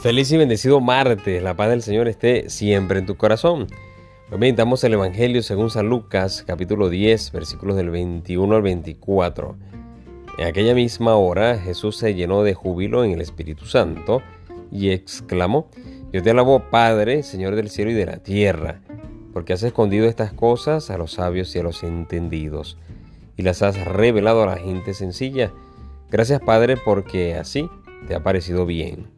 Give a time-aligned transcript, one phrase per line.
[0.00, 1.42] Feliz y bendecido martes.
[1.42, 3.66] La paz del Señor esté siempre en tu corazón.
[4.30, 9.56] Hoy meditamos el Evangelio según San Lucas, capítulo 10, versículos del 21 al 24.
[10.38, 14.22] En aquella misma hora Jesús se llenó de júbilo en el Espíritu Santo
[14.70, 15.68] y exclamó,
[16.12, 18.80] Yo te alabo Padre, Señor del cielo y de la tierra,
[19.32, 22.78] porque has escondido estas cosas a los sabios y a los entendidos,
[23.36, 25.52] y las has revelado a la gente sencilla.
[26.08, 27.68] Gracias Padre, porque así
[28.06, 29.17] te ha parecido bien.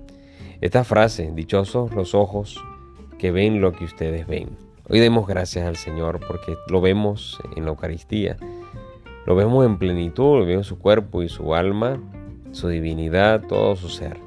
[0.61, 2.63] Esta frase, dichosos los ojos
[3.17, 4.49] que ven lo que ustedes ven.
[4.87, 8.37] Hoy demos gracias al Señor porque lo vemos en la Eucaristía.
[9.25, 11.99] Lo vemos en plenitud, lo vemos su cuerpo y su alma,
[12.51, 14.17] su divinidad, todo su ser.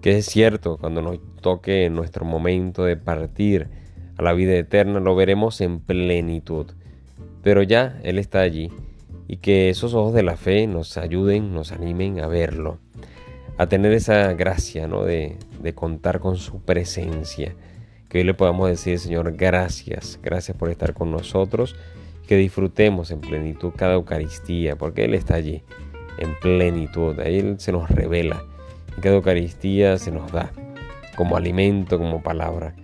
[0.00, 3.66] Que es cierto, cuando nos toque nuestro momento de partir
[4.18, 6.66] a la vida eterna, lo veremos en plenitud.
[7.42, 8.70] Pero ya Él está allí
[9.26, 12.78] y que esos ojos de la fe nos ayuden, nos animen a verlo
[13.58, 15.04] a tener esa gracia ¿no?
[15.04, 17.54] de, de contar con su presencia.
[18.08, 21.74] Que hoy le podamos decir, Señor, gracias, gracias por estar con nosotros,
[22.26, 25.62] que disfrutemos en plenitud cada Eucaristía, porque Él está allí,
[26.18, 28.44] en plenitud, ahí Él se nos revela,
[28.96, 30.52] y cada Eucaristía se nos da
[31.16, 32.74] como alimento, como palabra,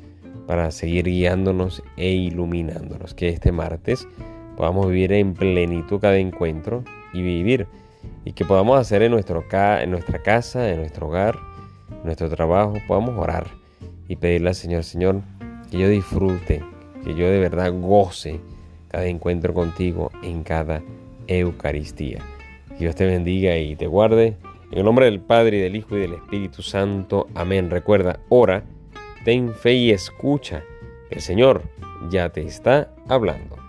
[0.47, 4.09] para seguir guiándonos e iluminándonos, que este martes
[4.57, 7.69] podamos vivir en plenitud cada encuentro y vivir
[8.25, 11.39] y que podamos hacer en, nuestro en nuestra casa, en nuestro hogar,
[11.91, 13.47] en nuestro trabajo, podamos orar
[14.09, 15.23] y pedirle al Señor, Señor,
[15.71, 16.63] que yo disfrute,
[17.05, 18.41] que yo de verdad goce
[18.89, 20.83] cada encuentro contigo en cada
[21.27, 22.21] Eucaristía.
[22.69, 24.37] Que Dios te bendiga y te guarde.
[24.71, 27.27] En el nombre del Padre, y del Hijo y del Espíritu Santo.
[27.35, 27.71] Amén.
[27.71, 28.65] Recuerda, ora,
[29.25, 30.63] ten fe y escucha.
[31.11, 31.63] El Señor
[32.11, 33.62] ya te está hablando.